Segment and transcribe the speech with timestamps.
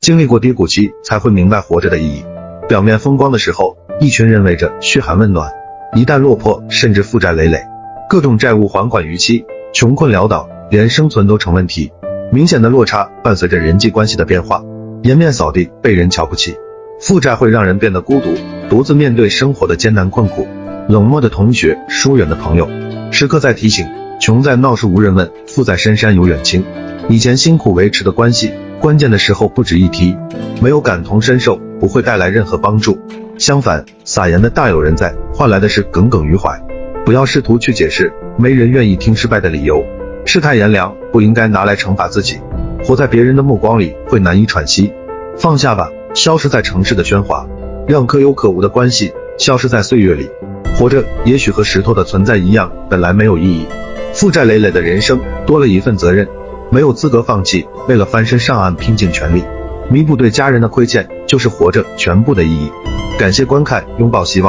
[0.00, 2.24] 经历过低谷期，才会明白活着的意义。
[2.66, 5.50] 表面风光的时候，一群人围着嘘寒问暖；
[5.94, 7.62] 一旦落魄，甚至负债累累，
[8.08, 9.44] 各种债务还款逾期，
[9.74, 11.92] 穷困潦倒，连生存都成问题。
[12.32, 14.64] 明显的落差伴随着人际关系的变化，
[15.02, 16.56] 颜面扫地，被人瞧不起。
[16.98, 18.34] 负债会让人变得孤独，
[18.70, 20.48] 独自面对生活的艰难困苦。
[20.88, 22.66] 冷漠的同学，疏远的朋友，
[23.12, 23.86] 时刻在提醒：
[24.18, 26.64] 穷在闹市无人问，富在深山有远亲。
[27.10, 30.16] 以前辛苦维持的关系，关键的时候不值一提。
[30.62, 32.98] 没有感同身受，不会带来任何帮助。
[33.38, 36.58] 相反，撒盐的大有人在，换来的是耿耿于怀。
[37.04, 39.84] 不要试图去解释，没人愿意听失败的理由。
[40.24, 42.38] 世态炎凉，不应该拿来惩罚自己。
[42.82, 44.92] 活在别人的目光里，会难以喘息。
[45.36, 47.46] 放下吧，消失在城市的喧哗，
[47.86, 50.30] 让可有可无的关系消失在岁月里。
[50.78, 53.66] 活着，也许和石头的存在一样，本来没有意义。
[54.12, 56.26] 负债累累的人生，多了一份责任，
[56.70, 57.66] 没有资格放弃。
[57.88, 59.44] 为了翻身上岸，拼尽全力，
[59.90, 62.70] 弥补对家人的亏欠，就是活着全部的意义。
[63.18, 64.48] 感谢观看，拥抱希望。